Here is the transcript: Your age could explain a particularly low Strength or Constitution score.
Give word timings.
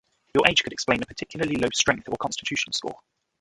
Your 0.33 0.47
age 0.49 0.63
could 0.63 0.73
explain 0.73 0.99
a 1.03 1.05
particularly 1.05 1.57
low 1.57 1.69
Strength 1.75 2.09
or 2.09 2.17
Constitution 2.17 2.73
score. 2.73 2.97